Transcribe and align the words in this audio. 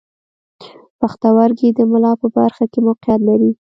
پښتورګي 0.99 1.67
د 1.77 1.79
ملا 1.91 2.11
په 2.21 2.27
برخه 2.37 2.63
کې 2.71 2.79
موقعیت 2.87 3.21
لري. 3.29 3.51